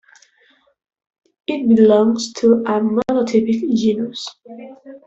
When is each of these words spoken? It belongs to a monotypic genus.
It 1.45 1.75
belongs 1.75 2.33
to 2.37 2.53
a 2.65 2.79
monotypic 2.81 3.61
genus. 3.77 4.25